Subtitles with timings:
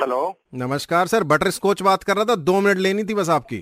[0.00, 0.18] Hello
[0.54, 3.56] नमस्कार sir butterscotch बात कर रहा था दो मिनट लेनी थी बस आपकी।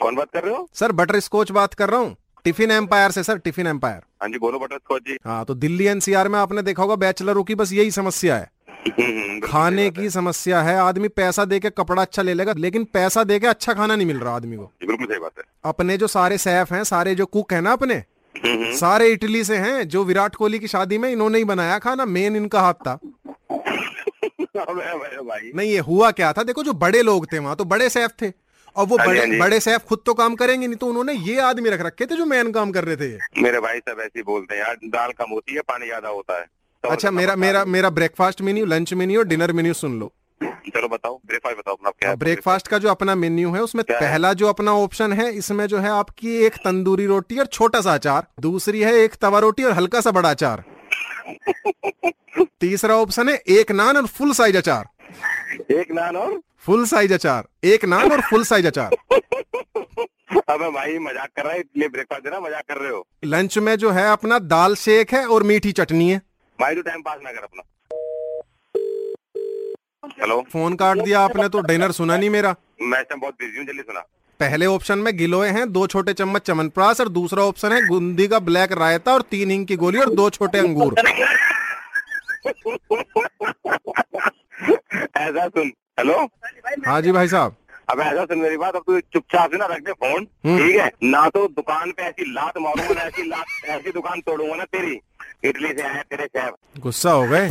[0.00, 0.66] कौन बात कर रहे हो?
[0.74, 4.38] सर बटर स्कॉच बात कर रहा हूँ टिफ़िन एम्पायर से सर टिफ़िन एम्पायर हाँ जी
[4.38, 7.72] बोलो बटर स्कॉच जी। हाँ तो दिल्ली एनसीआर में आपने देखा होगा बैचलरों की बस
[7.72, 8.50] यही समस्या है।
[9.40, 12.84] खाने सही बात की समस्या है आदमी पैसा दे के कपड़ा अच्छा ले लेगा लेकिन
[12.94, 15.96] पैसा दे के अच्छा खाना नहीं मिल रहा आदमी को। बिल्कुल सही बात है। अपने
[15.96, 18.02] जो सारे सैफ हैं सारे जो कुक हैं ना अपने
[18.76, 22.36] सारे इटली से हैं जो विराट कोहली की शादी में इन्होंने ही बनाया खाना मेन
[22.36, 22.98] इनका हाथ था।
[24.56, 26.42] भाई। नहीं ये हुआ क्या था?
[26.42, 28.32] देखो जो बड़े लोग थे वहाँ तो बड़े सैफ थे।
[28.76, 31.38] और वो हाँ बड़े हाँ बड़े सैफ खुद तो काम करेंगे नहीं तो उन्होंने ये
[31.42, 34.54] आदमी रख रखे थे जो मैन काम कर रहे थे मेरे भाई सब ऐसे बोलते
[34.54, 36.46] हैं यार दाल कम होती है पानी ज़्यादा होता है।
[36.84, 40.88] तो अच्छा मेरा मेरा मेरा ब्रेकफास्ट मेन्यू लंच मेन्यू और डिनर मेन्यू सुन लो। चलो
[40.88, 44.02] बताओ ब्रेकफास्ट बताओ अपना क्या ब्रेकफास्ट का जो अपना मेन्यू है उसमें क्या है?
[44.02, 47.94] पहला जो अपना ऑप्शन है इसमें जो है आपकी एक तंदूरी रोटी और छोटा सा
[47.94, 50.64] अचार दूसरी है एक तवा रोटी और हल्का सा बड़ा अचार।
[52.60, 54.84] तीसरा ऑप्शन है एक नान और फुल साइज़ अचार।
[55.74, 56.40] एक नान और?
[56.58, 58.96] फुल साइज़ अचार। एक नान और फुल साइज़ अचार।
[60.48, 63.76] अबे भाई मज़ाक कर रहा है इसलिए ब्रेकफास्ट देना मज़ाक कर रहे हो। लंच में
[63.76, 66.18] जो है अपना दाल शेक है और मीठी चटनी है।
[66.58, 67.62] भाई तो टाइम पास ना कर अपना।
[70.22, 73.82] हेलो फ़ोन काट दिया आपने तो डिनर सुना नहीं मेरा। मैं बहुत बिज़ी हूँ जल्दी
[73.82, 74.04] सुना।
[74.40, 78.38] पहले ऑप्शन में गिलोय हैं दो छोटे चम्मच चमनप्राश और दूसरा ऑप्शन है गुंदी का
[78.48, 80.94] ब्लैक रायता और तीन हिंग की गोली और दो छोटे अंगूर।
[85.16, 86.18] ऐसा सुन हेलो?
[86.86, 87.56] हाँ जी भाई साहब।
[87.90, 90.76] अब ऐसा सुन मेरी बात अब तू चुपचाप से ना रख दे फ़ोन हम्म। ठीक
[90.76, 90.90] है?
[91.02, 95.00] ना तो दुकान पे ऐसी लात मारूँगा ना ऐसी लात ऐसी दुकान तोड़ूँगा ना तेरी।
[95.48, 97.50] इटली से आया तेरे गुस्सा हो गए?